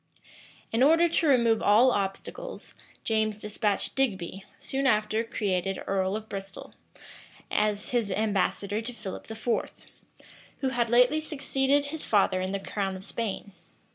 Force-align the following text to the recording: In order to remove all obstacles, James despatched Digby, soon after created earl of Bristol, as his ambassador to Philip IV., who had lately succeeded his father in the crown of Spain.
In 0.71 0.81
order 0.81 1.07
to 1.07 1.27
remove 1.27 1.61
all 1.61 1.91
obstacles, 1.91 2.73
James 3.03 3.37
despatched 3.37 3.93
Digby, 3.95 4.43
soon 4.57 4.87
after 4.87 5.23
created 5.23 5.79
earl 5.85 6.15
of 6.15 6.27
Bristol, 6.27 6.73
as 7.51 7.91
his 7.91 8.09
ambassador 8.09 8.81
to 8.81 8.93
Philip 8.93 9.29
IV., 9.29 9.71
who 10.61 10.69
had 10.69 10.89
lately 10.89 11.19
succeeded 11.19 11.85
his 11.85 12.03
father 12.03 12.41
in 12.41 12.49
the 12.49 12.59
crown 12.59 12.95
of 12.95 13.03
Spain. 13.03 13.51